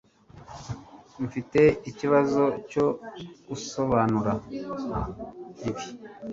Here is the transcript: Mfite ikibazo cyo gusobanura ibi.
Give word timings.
Mfite 1.25 1.61
ikibazo 1.89 2.43
cyo 2.69 2.85
gusobanura 3.47 4.31
ibi. 5.67 5.85